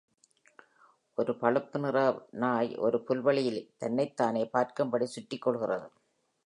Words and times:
ஒரு 1.15 1.37
பழுப்பு 1.37 1.79
நிறப் 1.79 2.27
நாய் 2.31 2.75
ஒரு 2.75 3.03
புல்வெளியிலே 3.07 3.69
தன்னைத் 3.77 4.15
தானே 4.15 4.45
பார்க்கும் 4.45 4.89
படி 4.89 5.05
சுற்றிக் 5.05 5.41
கொள்கிறது. 5.41 5.89